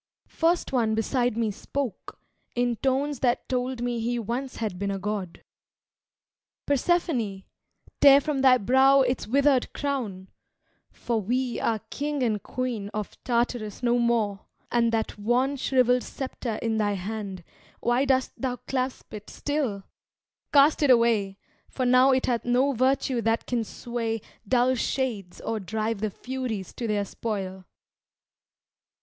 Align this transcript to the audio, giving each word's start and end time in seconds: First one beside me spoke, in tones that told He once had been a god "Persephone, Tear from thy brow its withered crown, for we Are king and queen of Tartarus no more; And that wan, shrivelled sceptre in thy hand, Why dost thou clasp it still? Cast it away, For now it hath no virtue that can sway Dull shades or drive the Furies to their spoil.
First 0.25 0.71
one 0.73 0.95
beside 0.95 1.37
me 1.37 1.51
spoke, 1.51 2.19
in 2.55 2.77
tones 2.77 3.19
that 3.19 3.47
told 3.47 3.81
He 3.81 4.17
once 4.17 4.55
had 4.55 4.79
been 4.79 4.89
a 4.89 4.97
god 4.97 5.43
"Persephone, 6.65 7.43
Tear 7.99 8.19
from 8.19 8.39
thy 8.41 8.57
brow 8.57 9.01
its 9.01 9.27
withered 9.27 9.71
crown, 9.73 10.29
for 10.89 11.21
we 11.21 11.59
Are 11.59 11.77
king 11.91 12.23
and 12.23 12.41
queen 12.41 12.89
of 12.95 13.15
Tartarus 13.23 13.83
no 13.83 13.99
more; 13.99 14.47
And 14.71 14.91
that 14.91 15.19
wan, 15.19 15.55
shrivelled 15.55 16.01
sceptre 16.01 16.55
in 16.63 16.77
thy 16.77 16.93
hand, 16.93 17.43
Why 17.79 18.03
dost 18.05 18.31
thou 18.41 18.55
clasp 18.55 19.13
it 19.13 19.29
still? 19.29 19.83
Cast 20.51 20.81
it 20.81 20.89
away, 20.89 21.37
For 21.69 21.85
now 21.85 22.09
it 22.09 22.25
hath 22.25 22.43
no 22.43 22.71
virtue 22.71 23.21
that 23.21 23.45
can 23.45 23.63
sway 23.63 24.21
Dull 24.47 24.73
shades 24.73 25.41
or 25.41 25.59
drive 25.59 25.99
the 26.01 26.09
Furies 26.09 26.73
to 26.73 26.87
their 26.87 27.05
spoil. 27.05 27.65